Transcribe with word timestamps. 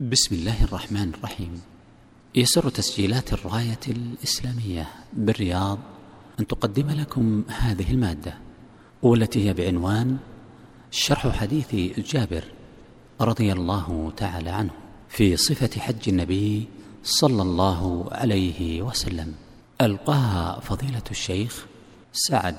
بسم 0.00 0.34
الله 0.34 0.64
الرحمن 0.64 1.12
الرحيم. 1.14 1.60
يسر 2.34 2.68
تسجيلات 2.68 3.32
الراية 3.32 3.80
الإسلامية 3.88 4.88
بالرياض 5.12 5.78
أن 6.40 6.46
تقدم 6.46 6.90
لكم 6.90 7.44
هذه 7.48 7.90
المادة 7.90 8.34
والتي 9.02 9.48
هي 9.48 9.52
بعنوان 9.52 10.16
شرح 10.90 11.28
حديث 11.28 11.74
جابر 11.98 12.44
رضي 13.20 13.52
الله 13.52 14.12
تعالى 14.16 14.50
عنه 14.50 14.70
في 15.08 15.36
صفة 15.36 15.80
حج 15.80 16.08
النبي 16.08 16.68
صلى 17.04 17.42
الله 17.42 18.08
عليه 18.12 18.82
وسلم. 18.82 19.34
ألقاها 19.80 20.60
فضيلة 20.60 21.04
الشيخ 21.10 21.66
سعد 22.12 22.56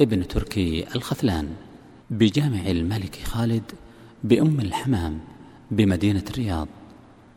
ابن 0.00 0.28
تركي 0.28 0.86
الخثلان 0.94 1.54
بجامع 2.10 2.66
الملك 2.66 3.16
خالد 3.24 3.72
بأم 4.24 4.60
الحمام 4.60 5.33
بمدينة 5.74 6.24
الرياض 6.30 6.68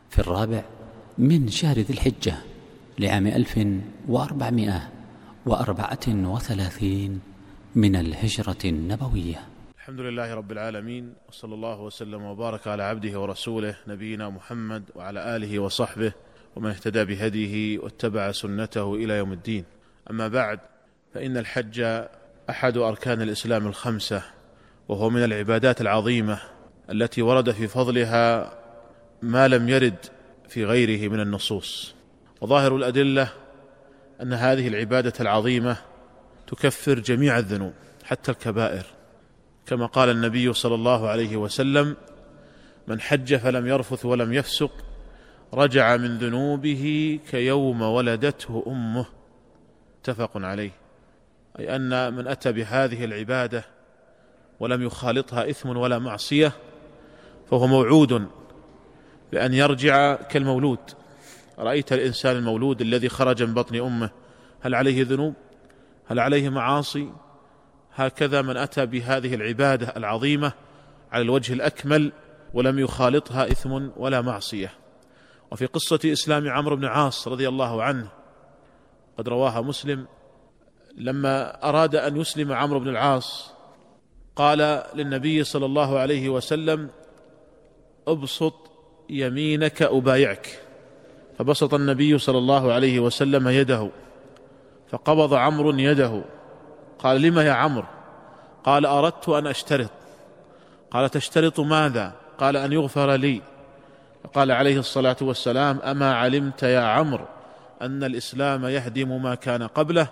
في 0.09 0.19
الرابع 0.19 0.63
من 1.17 1.47
شهر 1.47 1.79
ذي 1.79 1.93
الحجة 1.93 2.35
لعام 2.99 3.27
ألف 3.27 3.59
وأربعمائة 4.07 4.89
وأربعة 5.45 6.07
وثلاثين 6.07 7.19
من 7.75 7.95
الهجرة 7.95 8.57
النبوية. 8.65 9.47
الحمد 9.77 9.99
لله 9.99 10.33
رب 10.33 10.51
العالمين 10.51 11.13
وصلى 11.29 11.53
الله 11.53 11.81
وسلم 11.81 12.23
وبارك 12.23 12.67
على 12.67 12.83
عبده 12.83 13.19
ورسوله 13.19 13.75
نبينا 13.87 14.29
محمد 14.29 14.83
وعلى 14.95 15.35
آله 15.35 15.59
وصحبه 15.59 16.13
ومن 16.55 16.69
اهتدى 16.69 17.05
بهديه 17.05 17.79
واتبع 17.79 18.31
سنته 18.31 18.95
إلى 18.95 19.13
يوم 19.13 19.33
الدين. 19.33 19.63
أما 20.11 20.27
بعد 20.27 20.59
فإن 21.13 21.37
الحج 21.37 22.05
أحد 22.49 22.77
أركان 22.77 23.21
الإسلام 23.21 23.67
الخمسة 23.67 24.23
وهو 24.87 25.09
من 25.09 25.23
العبادات 25.23 25.81
العظيمة 25.81 26.39
التي 26.91 27.21
ورد 27.21 27.51
في 27.51 27.67
فضلها 27.67 28.53
ما 29.21 29.47
لم 29.47 29.69
يرد 29.69 30.05
في 30.49 30.65
غيره 30.65 31.09
من 31.09 31.19
النصوص. 31.19 31.95
وظاهر 32.41 32.75
الأدلة 32.75 33.29
أن 34.21 34.33
هذه 34.33 34.67
العبادة 34.67 35.13
العظيمة 35.19 35.77
تكفر 36.47 36.99
جميع 36.99 37.37
الذنوب 37.37 37.73
حتى 38.03 38.31
الكبائر. 38.31 38.85
كما 39.65 39.85
قال 39.85 40.09
النبي 40.09 40.53
صلى 40.53 40.75
الله 40.75 41.07
عليه 41.07 41.37
وسلم 41.37 41.95
من 42.87 43.01
حج 43.01 43.35
فلم 43.35 43.67
يرفث 43.67 44.05
ولم 44.05 44.33
يفسق 44.33 44.71
رجع 45.53 45.97
من 45.97 46.17
ذنوبه 46.17 47.19
كيوم 47.31 47.81
ولدته 47.81 48.63
أمه. 48.67 49.05
متفق 49.99 50.31
عليه. 50.35 50.71
أي 51.59 51.75
أن 51.75 52.13
من 52.13 52.27
أتى 52.27 52.51
بهذه 52.51 53.05
العبادة 53.05 53.65
ولم 54.59 54.81
يخالطها 54.81 55.49
إثم 55.49 55.69
ولا 55.69 55.99
معصية 55.99 56.51
فهو 57.49 57.67
موعود 57.67 58.27
بأن 59.31 59.53
يرجع 59.53 60.15
كالمولود. 60.15 60.79
رأيت 61.59 61.93
الإنسان 61.93 62.35
المولود 62.35 62.81
الذي 62.81 63.09
خرج 63.09 63.43
من 63.43 63.53
بطن 63.53 63.75
أمه. 63.75 64.09
هل 64.61 64.75
عليه 64.75 65.05
ذنوب؟ 65.05 65.33
هل 66.07 66.19
عليه 66.19 66.49
معاصي؟ 66.49 67.11
هكذا 67.95 68.41
من 68.41 68.57
أتى 68.57 68.85
بهذه 68.85 69.35
العبادة 69.35 69.93
العظيمة 69.97 70.53
على 71.11 71.21
الوجه 71.21 71.53
الأكمل 71.53 72.11
ولم 72.53 72.79
يخالطها 72.79 73.51
إثم 73.51 73.89
ولا 73.97 74.21
معصية. 74.21 74.71
وفي 75.51 75.65
قصة 75.65 75.99
إسلام 76.05 76.49
عمرو 76.49 76.75
بن 76.75 76.85
عاص 76.85 77.27
رضي 77.27 77.47
الله 77.47 77.83
عنه 77.83 78.09
قد 79.17 79.29
رواها 79.29 79.61
مسلم 79.61 80.07
لما 80.97 81.63
أراد 81.69 81.95
أن 81.95 82.17
يسلم 82.17 82.53
عمرو 82.53 82.79
بن 82.79 82.89
العاص 82.89 83.51
قال 84.35 84.83
للنبي 84.95 85.43
صلى 85.43 85.65
الله 85.65 85.99
عليه 85.99 86.29
وسلم 86.29 86.89
أبسط 88.07 88.53
يمينك 89.09 89.81
أبايعك. 89.81 90.59
فبسط 91.37 91.73
النبي 91.73 92.17
صلى 92.17 92.37
الله 92.37 92.73
عليه 92.73 92.99
وسلم 92.99 93.47
يده. 93.47 93.89
فقبض 94.91 95.33
عمرو 95.33 95.71
يده. 95.79 96.23
قال 96.99 97.21
لم 97.21 97.39
يا 97.39 97.51
عمرو؟ 97.51 97.85
قال 98.63 98.85
أردت 98.85 99.29
أن 99.29 99.47
أشترط. 99.47 99.91
قال 100.91 101.09
تشترط 101.09 101.59
ماذا؟ 101.59 102.13
قال 102.37 102.57
أن 102.57 102.73
يغفر 102.73 103.15
لي. 103.15 103.41
فقال 104.23 104.51
عليه 104.51 104.79
الصلاة 104.79 105.17
والسلام 105.21 105.79
أما 105.79 106.15
علمت 106.15 106.63
يا 106.63 106.79
عمرو 106.79 107.25
أن 107.81 108.03
الإسلام 108.03 108.65
يهدم 108.65 109.23
ما 109.23 109.35
كان 109.35 109.63
قبله 109.63 110.07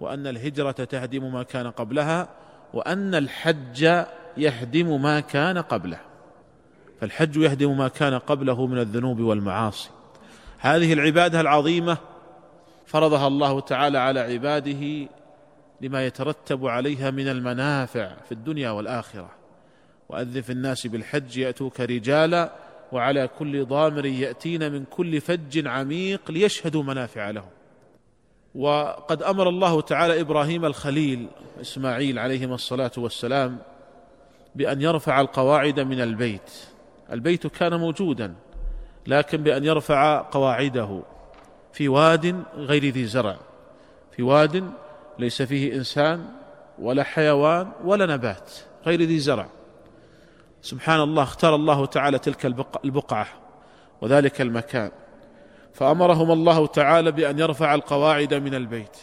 وأن 0.00 0.26
الهجرة 0.26 0.70
تهدم 0.70 1.32
ما 1.32 1.42
كان 1.42 1.70
قبلها 1.70 2.28
وأن 2.74 3.14
الحج 3.14 4.04
يهدم 4.36 5.02
ما 5.02 5.20
كان 5.20 5.58
قبله. 5.58 6.09
فالحج 7.00 7.36
يهدم 7.36 7.78
ما 7.78 7.88
كان 7.88 8.18
قبله 8.18 8.66
من 8.66 8.78
الذنوب 8.78 9.20
والمعاصي. 9.20 9.90
هذه 10.58 10.92
العبادة 10.92 11.40
العظيمة 11.40 11.96
فرضها 12.86 13.26
الله 13.26 13.60
تعالى 13.60 13.98
على 13.98 14.20
عباده 14.20 15.08
لما 15.80 16.06
يترتب 16.06 16.66
عليها 16.66 17.10
من 17.10 17.28
المنافع 17.28 18.12
في 18.28 18.32
الدنيا 18.32 18.70
والآخرة. 18.70 19.30
وأذن 20.08 20.40
في 20.40 20.52
الناس 20.52 20.86
بالحج 20.86 21.36
يأتوك 21.36 21.80
رجالا 21.80 22.52
وعلى 22.92 23.28
كل 23.38 23.64
ضامر 23.64 24.06
يأتين 24.06 24.72
من 24.72 24.84
كل 24.84 25.20
فج 25.20 25.66
عميق 25.66 26.30
ليشهدوا 26.30 26.82
منافع 26.82 27.30
لهم. 27.30 27.50
وقد 28.54 29.22
أمر 29.22 29.48
الله 29.48 29.80
تعالى 29.80 30.20
إبراهيم 30.20 30.64
الخليل 30.64 31.28
إسماعيل 31.60 32.18
عليهما 32.18 32.54
الصلاة 32.54 32.92
والسلام 32.96 33.58
بأن 34.54 34.82
يرفع 34.82 35.20
القواعد 35.20 35.80
من 35.80 36.00
البيت. 36.00 36.69
البيت 37.12 37.46
كان 37.46 37.74
موجودا 37.74 38.34
لكن 39.06 39.42
بأن 39.42 39.64
يرفع 39.64 40.22
قواعده 40.30 41.02
في 41.72 41.88
واد 41.88 42.42
غير 42.56 42.84
ذي 42.84 43.04
زرع 43.04 43.36
في 44.12 44.22
واد 44.22 44.70
ليس 45.18 45.42
فيه 45.42 45.74
إنسان 45.74 46.24
ولا 46.78 47.02
حيوان 47.02 47.72
ولا 47.84 48.06
نبات 48.06 48.50
غير 48.86 49.02
ذي 49.02 49.18
زرع. 49.18 49.46
سبحان 50.62 51.00
الله 51.00 51.22
اختار 51.22 51.54
الله 51.54 51.86
تعالى 51.86 52.18
تلك 52.18 52.46
البقعة 52.84 53.26
وذلك 54.00 54.40
المكان 54.40 54.90
فأمرهم 55.74 56.30
الله 56.30 56.66
تعالى 56.66 57.12
بأن 57.12 57.38
يرفع 57.38 57.74
القواعد 57.74 58.34
من 58.34 58.54
البيت. 58.54 58.96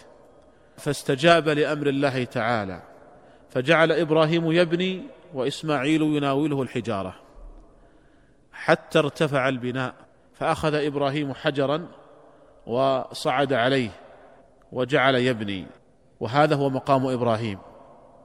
فاستجاب 0.78 1.50
لأمر 1.50 1.88
الله 1.88 2.24
تعالى 2.24 2.82
فجعل 3.50 3.92
إبراهيم 3.92 4.52
يبني 4.52 5.04
وإسماعيل 5.34 6.02
يناوله 6.02 6.62
الحجارة. 6.62 7.27
حتى 8.58 9.00
ارتفع 9.00 9.50
البناء 9.50 9.94
فأخذ 10.34 10.74
إبراهيم 10.74 11.34
حجرا 11.34 11.88
وصعد 12.68 13.54
عليه 13.54 13.90
وجعل 14.72 15.16
يبني. 15.16 15.66
وهذا 16.20 16.56
هو 16.56 16.70
مقام 16.70 17.08
إبراهيم. 17.08 17.60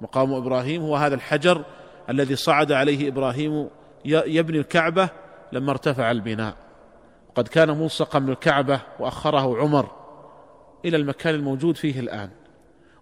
مقام 0.01 0.33
إبراهيم 0.35 0.83
هو 0.83 0.97
هذا 0.97 1.15
الحجر 1.15 1.65
الذي 2.11 2.37
صعد 2.37 2.73
عليه 2.73 3.09
إبراهيم 3.09 3.71
يبني 4.05 4.59
الكعبة 4.59 5.09
لما 5.53 5.71
ارتفع 5.71 6.11
البناء. 6.11 6.55
قد 7.35 7.49
كان 7.49 7.71
ملصقا 7.71 8.19
بالكعبة 8.19 8.81
وأخره 8.99 9.59
عمر 9.59 9.91
إلى 10.85 10.97
المكان 10.97 11.35
الموجود 11.35 11.77
فيه 11.77 12.01
الآن. 12.01 12.31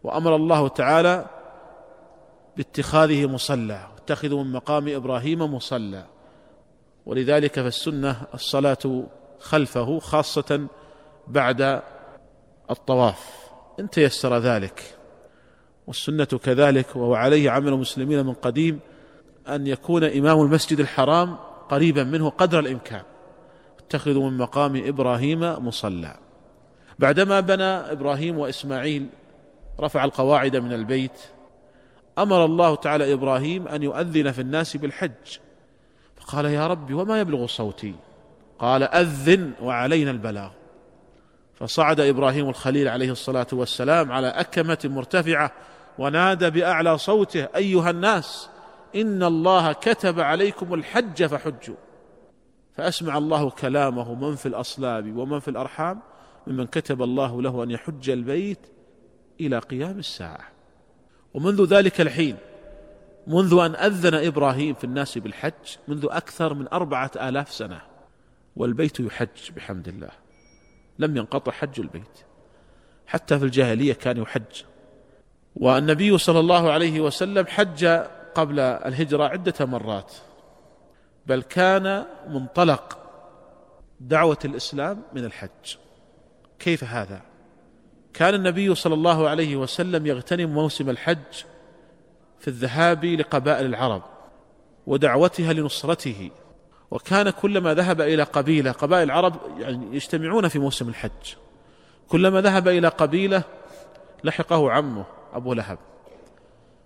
وأمر 0.03 0.37
الله 0.37 0.69
تعالى 0.69 1.27
باتخاذه 2.57 3.27
مصلى 3.27 3.87
اتخذوا 3.97 4.45
من 4.45 4.53
مقام 4.53 4.89
إبراهيم 4.89 5.55
مصلى. 5.55 6.05
ولذلك 7.11 7.61
فالسنة 7.61 8.17
الصلاة 8.35 9.05
خلفه 9.39 9.99
خاصة 9.99 10.67
بعد 11.29 11.83
الطواف. 12.71 13.51
إن 13.81 13.91
تيسر 13.91 14.39
ذلك 14.39 14.99
والسنة 15.87 16.25
كذلك 16.25 16.97
وهو 16.97 17.15
عليه 17.15 17.51
عمل 17.51 17.69
المسلمين 17.69 18.27
من 18.27 18.33
قديم 18.33 18.81
أن 19.49 19.67
يكون 19.67 20.05
إمام 20.05 20.41
المسجد 20.41 20.81
الحرام 20.81 21.37
قريبا 21.69 22.05
منه 22.05 22.31
قدر 22.31 22.59
الإمكان. 22.59 23.03
اتخذوا 23.79 24.31
من 24.31 24.39
مقام 24.39 24.83
إبراهيم 24.87 25.41
مصلى. 25.41 26.17
بعدما 26.99 27.41
بنى 27.41 27.65
إبراهيم 27.65 28.39
وإسماعيل 28.39 29.07
رفع 29.81 30.05
القواعد 30.05 30.57
من 30.57 30.73
البيت 30.73 31.21
أمر 32.19 32.45
الله 32.45 32.75
تعالى 32.75 33.13
إبراهيم 33.13 33.69
أن 33.69 33.83
يؤذن 33.83 34.33
في 34.33 34.41
الناس 34.41 34.77
بالحج. 34.77 35.39
قال 36.27 36.45
يا 36.45 36.67
رب 36.67 36.95
وما 36.95 37.21
يبلغ 37.21 37.47
صوتي؟ 37.47 37.95
قال 38.59 38.83
أذن 38.83 39.53
وعلينا 39.63 40.11
البلاغ. 40.11 40.51
فصعد 41.55 42.01
إبراهيم 42.01 42.49
الخليل 42.49 42.89
عليه 42.89 43.11
الصلاة 43.11 43.47
والسلام 43.53 44.13
على 44.13 44.29
أكمة 44.29 44.79
مرتفعة 44.85 45.53
ونادى 45.99 46.51
بأعلى 46.51 46.99
صوته 46.99 47.49
أيها 47.57 47.91
الناس 47.91 48.49
إن 48.97 49.23
الله 49.23 49.73
كتب 49.73 50.21
عليكم 50.21 50.75
الحج 50.75 51.27
فحجوا. 51.27 51.77
فأسمع 52.77 53.19
الله 53.19 53.51
كلامه 53.51 54.15
من 54.15 54.37
في 54.37 54.47
الأصلاب 54.47 55.17
ومن 55.17 55.41
في 55.41 55.49
الأرحام 55.49 56.01
ممن 56.47 56.67
كتب 56.67 57.03
الله 57.03 57.43
له 57.43 57.63
أن 57.63 57.71
يحج 57.71 58.11
البيت 58.11 58.59
إلى 59.41 59.59
قيام 59.59 59.99
الساعة. 59.99 60.49
ومنذ 61.35 61.65
ذلك 61.65 62.01
الحين 62.01 62.37
منذ 63.27 63.59
أن 63.59 63.75
أذن 63.75 64.15
إبراهيم 64.15 64.75
في 64.75 64.85
الناس 64.85 65.19
بالحج 65.19 65.77
منذ 65.89 66.07
أكثر 66.11 66.55
من 66.55 66.69
أربعة 66.73 67.11
آلاف 67.17 67.53
سنة 67.53 67.81
والبيت 68.57 69.01
يحج 69.01 69.51
بحمد 69.57 69.89
الله. 69.89 70.11
لم 70.99 71.17
ينقطع 71.17 71.53
حج 71.53 71.81
البيت. 71.81 72.19
حتى 73.07 73.39
في 73.39 73.45
الجاهلية 73.45 73.93
كان 73.93 74.17
يحج. 74.17 74.63
والنبي 75.57 76.19
صلى 76.19 76.41
الله 76.41 76.71
عليه 76.71 77.01
وسلم 77.01 77.47
حج 77.47 77.85
قبل 78.35 78.61
الهجرة 78.61 79.25
عدة 79.25 79.67
مرات. 79.67 80.13
بل 81.27 81.43
كان 81.43 82.05
منطلق 82.29 82.99
دعوة 84.01 84.39
الإسلام 84.45 85.03
من 85.13 85.25
الحج. 85.25 85.77
كيف 86.59 86.85
هذا؟ 86.85 87.21
كان 88.15 88.35
النبي 88.35 88.75
صلى 88.75 88.95
الله 88.95 89.29
عليه 89.29 89.57
وسلم 89.57 90.07
يغتنم 90.07 90.51
موسم 90.51 90.91
الحج 90.91 91.45
في 92.41 92.49
الذهاب 92.49 93.05
لقبائل 93.05 93.67
العرب 93.67 94.03
ودعوتها 94.87 95.53
لنصرته. 95.53 96.31
وكان 96.91 97.31
كلما 97.31 97.75
ذهب 97.75 98.01
إلى 98.01 98.23
قبيلة 98.23 98.73
قبائل 98.73 99.03
العرب 99.03 99.37
يعني 99.59 99.97
يجتمعون 99.97 100.49
في 100.49 100.59
موسم 100.59 100.89
الحج. 100.89 101.35
كلما 102.09 102.41
ذهب 102.41 102.69
إلى 102.69 102.89
قبيلة 102.89 103.43
لحقه 104.25 104.71
عمه 104.71 105.05
أبو 105.33 105.53
لهب. 105.53 105.79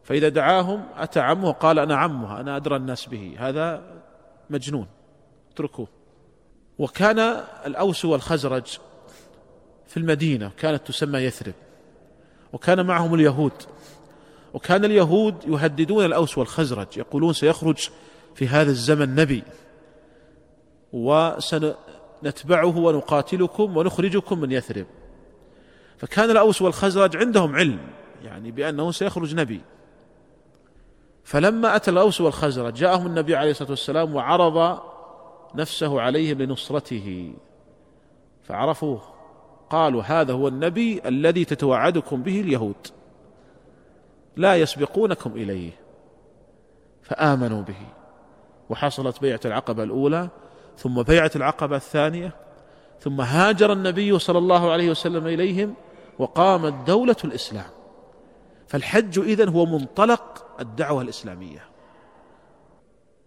فإذا 0.05 0.29
دعاهم 0.29 0.87
أتى 0.97 1.21
عمه 1.21 1.53
قال 1.53 1.79
أنا 1.79 1.97
عمها 1.97 2.41
أنا 2.41 2.57
أدرى 2.57 2.77
الناس 2.77 3.07
به. 3.07 3.37
هذا 3.39 3.83
مجنون. 4.51 4.87
اتركوه. 5.53 5.89
وكان 6.79 7.19
الأوس 7.67 8.05
والخزرج 8.05 8.79
في 9.87 9.97
المدينة 9.97 10.51
كانت 10.59 10.87
تسمى 10.87 11.19
يثرب. 11.19 11.55
وكان 12.53 12.87
معهم 12.87 13.15
اليهود. 13.15 13.53
وكان 14.55 14.85
اليهود 14.85 15.35
يهددون 15.47 16.05
الأوس 16.05 16.39
والخزرج 16.39 16.87
يقولون 16.97 17.33
سيخرج 17.33 17.89
في 18.35 18.49
هذا 18.49 18.71
الزمن 18.71 19.15
نبي. 19.15 19.43
وسنتبعه 20.93 22.79
ونقاتلكم 22.79 23.77
ونخرجكم 23.77 24.41
من 24.41 24.53
يثرب. 24.53 24.87
فكان 25.99 26.31
الأوس 26.31 26.63
والخزرج 26.63 27.17
عندهم 27.17 27.57
علم 27.57 27.81
يعني 28.23 28.51
بأنه 28.51 28.91
سيخرج 28.91 29.35
نبي. 29.35 29.61
فلما 31.25 31.77
أتى 31.77 31.91
الأوس 31.91 32.21
والخزرج 32.21 32.75
جاءهم 32.75 33.07
النبي 33.07 33.37
عليه 33.37 33.51
الصلاة 33.51 33.71
والسلام 33.71 34.15
وعرض 34.15 34.79
نفسه 35.55 36.01
عليهم 36.01 36.43
لنصرته. 36.43 37.35
فعرفوه 38.43 39.03
قالوا 39.71 40.03
هذا 40.03 40.33
هو 40.33 40.49
النبي 40.49 41.01
الذي 41.07 41.45
تتوعدكم 41.45 42.23
به 42.23 42.41
اليهود. 42.41 43.04
لا 44.37 44.57
يسبقونكم 44.57 45.33
إليه. 45.33 45.71
فآمنوا 47.03 47.63
به. 47.63 47.87
وحصلت 48.71 49.21
بيعة 49.21 49.41
العقبة 49.45 49.83
الأولى 49.83 50.29
ثم 50.77 51.03
بيعة 51.03 51.31
العقبة 51.37 51.77
الثانية 51.77 52.33
ثم 53.01 53.21
هاجر 53.21 53.73
النبي 53.73 54.19
صلى 54.19 54.39
الله 54.39 54.73
عليه 54.73 54.91
وسلم 54.91 55.27
إليهم 55.27 55.75
وقامت 56.19 56.87
دولة 56.87 57.17
الإسلام. 57.25 57.71
فالحج 58.69 59.19
إذن 59.19 59.49
هو 59.49 59.67
منطلق 59.67 60.47
الدعوة 60.61 61.03
الإسلامية. 61.03 61.65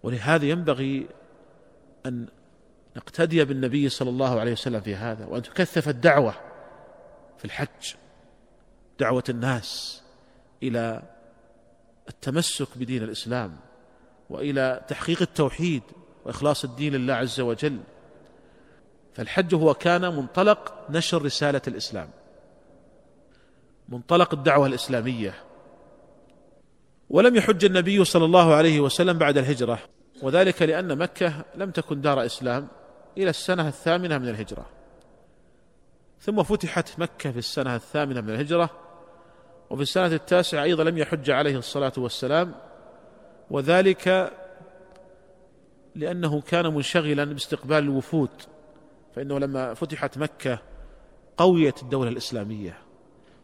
ولهذا 0.03 0.45
ينبغي 0.45 1.07
أن 2.05 2.27
نقتدي 2.97 3.45
بالنبي 3.45 3.89
صلى 3.89 4.09
الله 4.09 4.39
عليه 4.39 4.51
وسلم 4.51 4.81
في 4.81 4.95
هذا 4.95 5.25
وأن 5.25 5.41
تكثف 5.41 5.89
الدعوة 5.89 6.33
في 7.37 7.45
الحج 7.45 7.95
دعوة 8.99 9.23
الناس. 9.29 10.03
إلى 10.63 11.01
التمسك 12.09 12.67
بدين 12.75 13.03
الإسلام 13.03 13.55
وإلى 14.29 14.81
تحقيق 14.87 15.21
التوحيد 15.21 15.83
وإخلاص 16.25 16.63
الدين 16.63 16.93
لله 16.93 17.13
عز 17.13 17.39
وجل. 17.39 17.79
فالحج 19.13 19.55
هو 19.55 19.73
كان 19.73 20.01
منطلق 20.01 20.85
نشر 20.89 21.21
رسالة 21.21 21.61
الإسلام 21.67 22.09
منطلق 23.89 24.33
الدعوة 24.33 24.67
الإسلامية. 24.67 25.33
ولم 27.09 27.35
يحج 27.35 27.65
النبي 27.65 28.05
صلى 28.05 28.25
الله 28.25 28.53
عليه 28.53 28.79
وسلم 28.79 29.17
بعد 29.17 29.37
الهجرة 29.37 29.79
وذلك 30.21 30.61
لأن 30.61 30.97
مكة 30.97 31.45
لم 31.55 31.71
تكن 31.71 32.01
دار 32.01 32.25
إسلام 32.25 32.67
إلى 33.17 33.29
السنة 33.29 33.67
الثامنة 33.67 34.17
من 34.17 34.29
الهجرة. 34.29 34.65
ثم 36.19 36.43
فتحت 36.43 36.99
مكة 36.99 37.31
في 37.31 37.37
السنة 37.37 37.75
الثامنة 37.75 38.21
من 38.21 38.29
الهجرة 38.29 38.69
وفي 39.69 39.81
السنة 39.81 40.05
التاسعة 40.05 40.63
أيضا 40.63 40.83
لم 40.83 40.97
يحج 40.97 41.29
عليه 41.31 41.57
الصلاة 41.57 41.93
والسلام 41.97 42.55
وذلك 43.51 44.33
لأنه 45.95 46.41
كان 46.41 46.73
منشغلا 46.73 47.23
باستقبال 47.23 47.77
الوفود 47.77 48.29
فإنه 49.15 49.39
لما 49.39 49.73
فتحت 49.73 50.17
مكة 50.17 50.59
قويت 51.37 51.81
الدولة 51.81 52.09
الإسلامية 52.09 52.77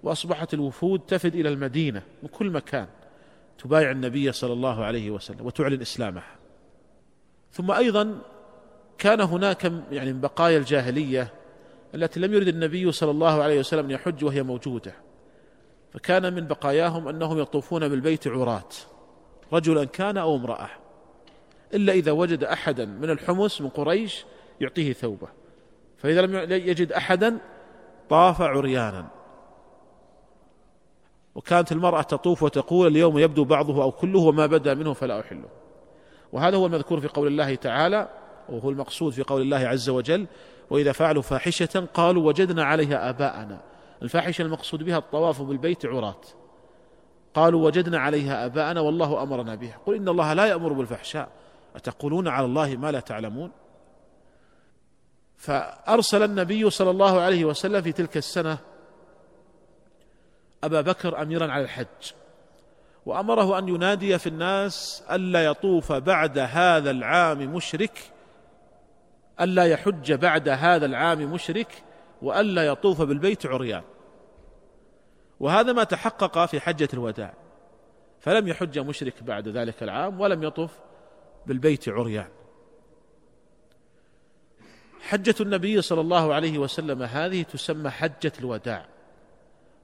وأصبحت 0.04 0.54
الوفود 0.54 1.00
تفد 1.00 1.36
إلى 1.36 1.50
المدينة 1.50 2.04
من 2.24 2.30
كل 2.30 2.50
مكان 2.50 2.88
تبايع 3.58 3.92
النبي 3.92 4.32
صلى 4.32 4.54
الله 4.54 4.84
عليه 4.84 5.12
وسلم 5.12 5.46
وتعلن 5.46 5.82
إسلامه. 5.82 6.24
ثم 7.52 7.72
أيضا 7.72 8.22
كان 8.98 9.22
هناك 9.22 9.72
يعني 9.92 10.14
من 10.14 10.22
بقايا 10.22 10.58
الجاهلية 10.58 11.34
التي 11.96 12.20
لم 12.20 12.34
يرد 12.34 12.48
النبي 12.48 12.92
صلى 12.92 13.12
الله 13.12 13.44
عليه 13.44 13.60
وسلم 13.60 13.86
أن 13.86 13.92
يحج 13.92 14.24
وهي 14.24 14.44
موجودة. 14.44 14.94
فكان 15.94 16.34
من 16.34 16.48
بقاياهم 16.48 17.08
أنهم 17.08 17.40
يطوفون 17.40 17.88
بالبيت 17.88 18.28
عراة 18.28 18.70
رجلا 19.54 19.84
كان 19.84 20.18
أو 20.18 20.36
امرأة 20.36 20.70
إلا 21.74 21.94
إذا 21.94 22.12
وجد 22.12 22.44
احدا 22.44 22.86
من 22.86 23.10
الحمص 23.10 23.62
من 23.62 23.70
قريش 23.70 24.26
يعطيه 24.62 24.94
ثوبه 24.94 25.28
فإذا 25.98 26.22
لم 26.22 26.52
يجد 26.52 26.92
احدا 26.92 27.38
طاف 28.10 28.42
عريانا. 28.42 29.08
وكانت 31.36 31.72
المرأة 31.72 32.02
تطوف 32.02 32.44
وتقول 32.44 32.88
اليوم 32.88 33.20
يبدو 33.20 33.44
بعضه 33.44 33.84
أو 33.84 33.92
كله 33.92 34.20
وما 34.20 34.46
بدا 34.46 34.74
منه 34.74 34.94
فلا 34.94 35.20
أحله. 35.20 35.50
وهذا 36.34 36.58
هو 36.58 36.66
المذكور 36.66 37.00
في 37.00 37.08
قول 37.08 37.28
الله 37.28 37.56
تعالى 37.56 38.10
وهو 38.50 38.70
المقصود 38.70 39.14
في 39.14 39.24
قول 39.24 39.42
الله 39.42 39.58
عز 39.58 39.90
وجل 39.90 40.28
وإذا 40.70 40.92
فعلوا 40.92 41.22
فاحشة 41.22 41.88
قالوا 41.94 42.28
وجدنا 42.28 42.64
عليها 42.64 43.10
آباءنا. 43.10 43.62
الفاحشة 44.04 44.42
المقصود 44.42 44.84
بها 44.84 44.98
الطواف 44.98 45.42
بالبيت 45.42 45.86
عراة. 45.86 46.22
قالوا 47.34 47.66
وجدنا 47.66 48.00
عليها 48.00 48.46
آباءنا 48.46 48.82
والله 48.82 49.24
أمرنا 49.24 49.56
بها. 49.56 49.80
قل 49.86 49.96
إن 49.96 50.10
الله 50.10 50.34
لا 50.34 50.46
يأمر 50.46 50.74
بالفحشاء. 50.74 51.30
أتقولون 51.76 52.28
على 52.28 52.46
الله 52.46 52.76
ما 52.76 52.92
لا 52.92 53.00
تعلمون؟ 53.00 53.52
فأرسل 55.38 56.24
النبي 56.24 56.70
صلى 56.70 56.90
الله 56.90 57.22
عليه 57.22 57.46
وسلم 57.46 57.82
في 57.82 57.92
تلك 57.92 58.18
السنة 58.18 58.58
أبا 60.64 60.82
بكر 60.82 61.22
أميرا 61.22 61.52
على 61.52 61.64
الحج. 61.64 62.12
وأمره 63.06 63.60
أن 63.60 63.70
ينادي 63.70 64.18
في 64.18 64.28
الناس 64.28 65.04
ألا 65.12 65.46
يطوف 65.46 65.92
بعد 65.92 66.38
هذا 66.38 66.92
العام 66.92 67.56
مشرك 67.56 68.12
ألا 69.42 69.66
يحج 69.66 70.14
بعد 70.14 70.50
هذا 70.50 70.86
العام 70.86 71.34
مشرك 71.34 71.84
وألا 72.22 72.66
يطوف 72.68 73.02
بالبيت 73.02 73.46
عريان. 73.46 73.84
وهذا 75.44 75.74
ما 75.74 75.84
تحقق 75.84 76.46
في 76.46 76.60
حجة 76.60 76.88
الوداع. 76.94 77.34
فلم 78.20 78.48
يحج 78.48 78.80
مشرك 78.80 79.24
بعد 79.24 79.48
ذلك 79.48 79.84
العام 79.84 80.22
ولم 80.22 80.44
يطف 80.44 80.80
بالبيت 81.46 81.90
عريان. 81.90 82.28
حجة 85.02 85.36
النبي 85.42 85.82
صلى 85.82 86.02
الله 86.02 86.34
عليه 86.34 86.58
وسلم 86.58 87.04
هذه 87.04 87.42
تسمى 87.42 87.90
حجة 87.90 88.32
الوداع. 88.40 88.86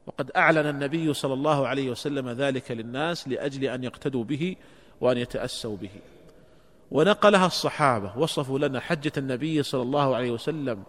وقد 0.08 0.32
أعلن 0.36 0.68
النبي 0.68 1.14
صلى 1.14 1.34
الله 1.34 1.68
عليه 1.68 1.90
وسلم 1.90 2.30
ذلك 2.30 2.72
للناس 2.72 3.28
لأجل 3.28 3.64
أن 3.64 3.84
يقتدوا 3.84 4.24
به 4.24 4.56
وأن 5.02 5.18
يتأسوا 5.18 5.78
به. 5.78 6.02
ونقلها 6.92 7.46
الصحابة 7.46 8.18
وصفوا 8.18 8.60
لنا 8.60 8.80
حجة 8.80 9.12
النبي 9.18 9.64
صلى 9.64 9.82
الله 9.82 10.16
عليه 10.16 10.32
وسلم 10.32 10.84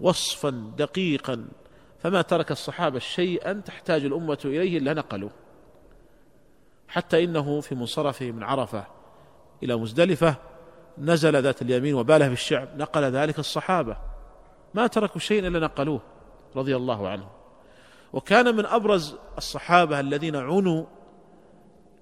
وصفا 0.00 0.72
دقيقا 0.78 1.48
فما 2.04 2.22
ترك 2.22 2.50
الصحابة 2.50 2.98
شيئا 2.98 3.52
تحتاج 3.52 4.04
الأمة 4.04 4.38
إليه 4.44 4.78
إلا 4.78 4.94
نقلوه 4.94 5.30
حتى 6.88 7.24
إنه 7.24 7.60
في 7.60 7.74
منصرفه 7.74 8.30
من 8.30 8.42
عرفة 8.42 8.86
إلى 9.62 9.76
مزدلفة 9.76 10.36
نزل 10.98 11.42
ذات 11.42 11.62
اليمين 11.62 11.94
وباله 11.94 12.28
بالشعب 12.28 12.68
نقل 12.76 13.02
ذلك 13.02 13.38
الصحابة. 13.38 13.96
ما 14.74 14.86
تركوا 14.86 15.20
شيئا 15.20 15.48
إلا 15.48 15.58
نقلوه 15.58 16.00
رضي 16.56 16.76
الله 16.76 17.08
عنهم 17.08 17.28
وكان 18.12 18.56
من 18.56 18.66
أبرز 18.66 19.16
الصحابة 19.38 20.00
الذين 20.00 20.36
عنوا 20.36 20.84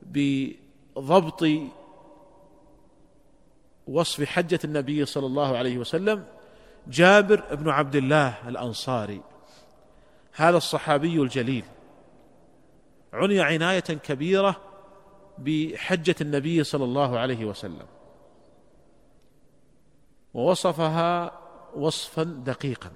بضبط 0.03 1.45
وصف 3.87 4.25
حجة 4.25 4.61
النبي 4.65 5.05
صلى 5.05 5.27
الله 5.27 5.57
عليه 5.57 5.79
وسلم 5.79 6.25
جابر 6.89 7.55
بن 7.55 7.69
عبد 7.69 7.97
الله 7.97 8.49
الأنصاري. 8.49 9.32
هذا 10.33 10.57
الصحابي 10.57 11.23
الجليل. 11.23 11.65
عني 13.13 13.41
عناية 13.41 13.81
كبيرة 13.81 14.57
بحجة 15.39 16.15
النبي 16.21 16.65
صلى 16.65 16.85
الله 16.85 17.19
عليه 17.19 17.45
وسلم. 17.45 17.87
ووصفها 20.35 21.39
وصفا 21.77 22.23
دقيقا. 22.23 22.91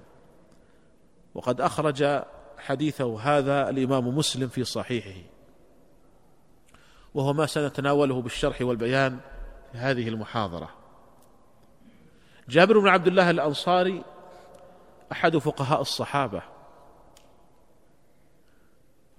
وقد 1.35 1.61
أخرج 1.61 2.23
حديثه 2.57 3.19
هذا 3.19 3.69
الإمام 3.69 4.17
مسلم 4.17 4.47
في 4.47 4.63
صحيحه. 4.63 5.21
وهو 7.13 7.33
ما 7.33 7.45
سنتناوله 7.45 8.21
بالشرح 8.21 8.61
والبيان 8.61 9.19
في 9.71 9.77
هذه 9.77 10.07
المحاضرة. 10.07 10.69
جابر 12.49 12.79
بن 12.79 12.87
عبد 12.87 13.07
الله 13.07 13.29
الأنصاري 13.29 14.03
أحد 15.11 15.37
فقهاء 15.37 15.81
الصحابة. 15.81 16.56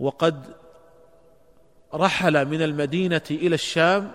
وقد 0.00 0.44
رحل 1.94 2.46
من 2.46 2.62
المدينة 2.62 3.22
إلى 3.30 3.54
الشام 3.54 4.12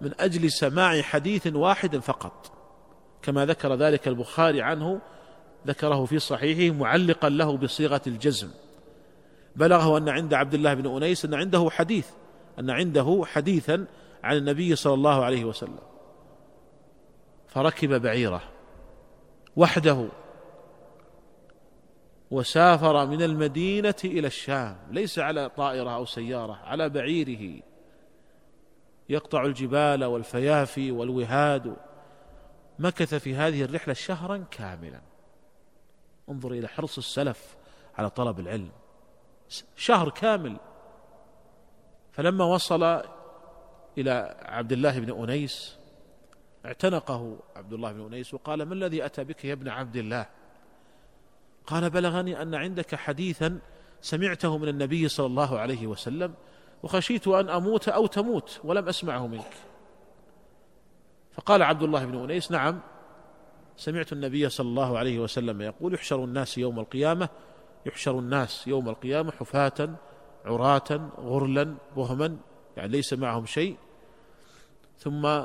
من 0.00 0.12
أجل 0.20 0.50
سماع 0.50 1.02
حديث 1.02 1.46
واحد 1.46 1.96
فقط 1.96 2.52
كما 3.22 3.46
ذكر 3.46 3.74
ذلك 3.74 4.08
البخاري 4.08 4.62
عنه 4.62 5.00
ذكره 5.66 6.04
في 6.04 6.18
صحيحه 6.18 6.74
معلقا 6.74 7.28
له 7.28 7.56
بصيغة 7.56 8.00
الجزم. 8.06 8.50
بلغه 9.56 9.98
أن 9.98 10.08
عند 10.08 10.34
عبد 10.34 10.54
الله 10.54 10.74
بن 10.74 10.96
أنيس 10.96 11.24
أن 11.24 11.34
عنده 11.34 11.70
حديث 11.70 12.06
أن 12.58 12.70
عنده 12.70 13.22
حديثا 13.26 13.86
عن 14.24 14.36
النبي 14.36 14.76
صلى 14.76 14.94
الله 14.94 15.24
عليه 15.24 15.44
وسلم. 15.44 15.78
فركب 17.48 18.02
بعيره. 18.02 18.42
وحده 19.56 20.08
وسافر 22.32 23.06
من 23.06 23.22
المدينة 23.22 23.94
إلى 24.04 24.26
الشام 24.26 24.76
ليس 24.90 25.18
على 25.18 25.48
طائرة 25.48 25.90
أو 25.90 26.04
سيارة 26.04 26.52
على 26.52 26.88
بعيره. 26.88 27.62
يقطع 29.08 29.44
الجبال 29.44 30.04
والفيافي 30.04 30.90
والوهاد. 30.90 31.76
مكث 32.78 33.14
في 33.14 33.34
هذه 33.34 33.62
الرحلة 33.62 33.94
شهرا 33.94 34.44
كاملا. 34.50 35.00
انظر 36.28 36.52
إلى 36.52 36.68
حرص 36.68 36.98
السلف 36.98 37.56
على 37.98 38.10
طلب 38.10 38.40
العلم. 38.40 38.70
شهر 39.76 40.10
كامل. 40.10 40.56
فلما 42.12 42.44
وصل 42.44 43.02
إلى 43.98 44.36
عبد 44.42 44.72
الله 44.72 44.98
بن 44.98 45.22
أنيس 45.22 45.76
اعتنقه 46.66 47.38
عبد 47.56 47.72
الله 47.72 47.92
بن 47.92 48.06
أنيس 48.06 48.34
وقال 48.34 48.62
ما 48.62 48.74
الذي 48.74 49.04
أتى 49.04 49.24
بك 49.24 49.44
يا 49.44 49.52
ابن 49.52 49.68
عبد 49.68 49.96
الله؟ 49.96 50.26
قال 51.66 51.90
بلغني 51.90 52.42
أن 52.42 52.54
عندك 52.54 52.94
حديثا 52.94 53.58
سمعته 54.00 54.58
من 54.58 54.68
النبي 54.68 55.08
صلى 55.08 55.26
الله 55.26 55.58
عليه 55.58 55.86
وسلم 55.86 56.34
وخشيت 56.82 57.28
أن 57.28 57.50
أموت 57.50 57.88
أو 57.88 58.06
تموت 58.06 58.60
ولم 58.64 58.88
أسمعه 58.88 59.26
منك. 59.26 59.54
فقال 61.32 61.62
عبد 61.62 61.82
الله 61.82 62.04
بن 62.04 62.18
أنيس 62.18 62.50
نعم 62.50 62.80
سمعت 63.76 64.12
النبي 64.12 64.48
صلى 64.48 64.68
الله 64.68 64.98
عليه 64.98 65.18
وسلم 65.18 65.62
يقول 65.62 65.94
يحشر 65.94 66.24
الناس 66.24 66.58
يوم 66.58 66.80
القيامة 66.80 67.28
يحشر 67.86 68.18
الناس 68.18 68.66
يوم 68.66 68.88
القيامة 68.88 69.32
حفاة 69.32 69.90
عراة 70.44 71.10
غرلا 71.18 71.74
بهما 71.96 72.36
يعني 72.76 72.92
ليس 72.92 73.12
معهم 73.12 73.46
شيء. 73.46 73.76
ثم 74.98 75.42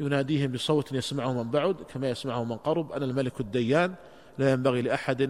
يناديهم 0.00 0.52
بصوت 0.52 0.92
يسمعه 0.92 1.32
من 1.32 1.50
بعد 1.50 1.74
كما 1.74 2.08
يسمعه 2.08 2.44
من 2.44 2.56
قرب 2.56 2.92
أنا 2.92 3.04
الملك 3.04 3.40
الديان. 3.40 3.94
لا 4.38 4.52
ينبغي 4.52 4.82
لأحد 4.82 5.22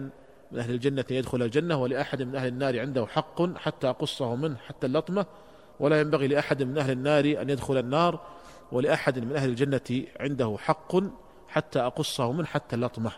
من 0.51 0.59
أهل 0.59 0.71
الجنة 0.71 1.05
أن 1.11 1.15
يدخل 1.15 1.41
الجنة 1.41 1.81
ولأحد 1.81 2.21
من 2.21 2.35
أهل 2.35 2.47
النار 2.47 2.79
عنده 2.79 3.05
حق 3.05 3.57
حتى 3.57 3.89
أقصه 3.89 4.35
منه 4.35 4.55
حتى 4.55 4.87
اللطمة. 4.87 5.25
ولا 5.79 5.99
ينبغي 5.99 6.27
لأحد 6.27 6.63
من 6.63 6.77
أهل 6.77 6.91
النار 6.91 7.25
أن 7.41 7.49
يدخل 7.49 7.77
النار 7.77 8.19
ولأحد 8.71 9.19
من 9.19 9.35
أهل 9.35 9.49
الجنة 9.49 10.05
عنده 10.19 10.55
حق 10.59 10.95
حتى 11.47 11.79
أقصه 11.79 12.31
منه 12.31 12.45
حتى 12.45 12.75
اللطمة. 12.75 13.11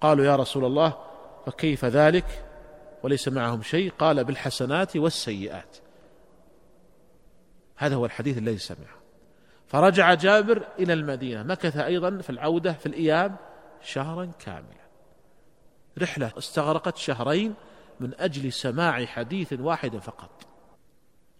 قالوا 0.00 0.24
يا 0.24 0.36
رسول 0.36 0.64
الله 0.64 0.96
فكيف 1.46 1.84
ذلك؟ 1.84 2.44
وليس 3.02 3.28
معهم 3.28 3.62
شيء. 3.62 3.92
قال 3.98 4.24
بالحسنات 4.24 4.96
والسيئات. 4.96 5.76
هذا 7.76 7.94
هو 7.94 8.06
الحديث 8.06 8.38
الذي 8.38 8.58
سمعه. 8.58 8.96
فرجع 9.66 10.14
جابر 10.14 10.62
إلى 10.78 10.92
المدينة 10.92 11.42
مكث 11.42 11.76
أيضا 11.76 12.18
في 12.18 12.30
العودة 12.30 12.72
في 12.72 12.86
الإياب 12.86 13.36
شهرا 13.82 14.30
كاملا. 14.38 14.85
رحلة 15.98 16.32
استغرقت 16.38 16.96
شهرين 16.96 17.54
من 18.00 18.14
أجل 18.18 18.52
سماع 18.52 19.04
حديث 19.04 19.52
واحد 19.52 19.96
فقط. 19.96 20.30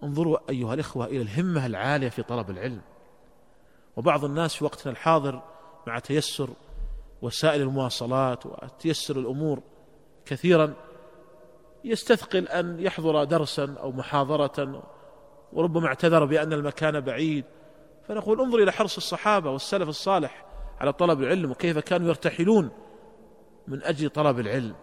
انظروا 0.03 0.39
أيها 0.51 0.75
الإخوة 0.75 1.07
إلى 1.07 1.23
الهمة 1.23 1.67
العالية 1.67 2.09
في 2.09 2.23
طلب 2.23 2.51
العلم. 2.51 2.81
وبعض 3.97 4.25
الناس 4.25 4.55
في 4.55 4.65
وقتنا 4.65 4.93
الحاضر 4.93 5.43
مع 5.87 5.99
تيسر 5.99 6.51
وسائل 7.23 7.63
المواصلات 7.63 8.47
وتيسر 8.47 9.19
الأمور 9.19 9.63
كثيرا 10.27 10.75
يستثقل 11.85 12.49
أن 12.49 12.81
يحضر 12.81 13.25
درسا 13.25 13.77
أو 13.81 13.93
محاضرة 13.93 14.83
وربما 15.53 15.87
اعتذر 15.87 16.25
بأن 16.25 16.53
المكان 16.53 17.01
بعيد. 17.01 17.45
فنقول 18.09 18.41
انظر 18.41 18.59
إلى 18.59 18.73
حرص 18.73 18.97
الصحابة 18.97 19.51
والسلف 19.51 19.89
الصالح 19.89 20.45
على 20.81 20.93
طلب 20.93 21.23
العلم 21.23 21.51
وكيف 21.51 21.79
كانوا 21.79 22.09
يرتحلون 22.09 22.71
من 23.69 23.83
أجل 23.83 24.11
طلب 24.11 24.39
العلم. 24.39 24.75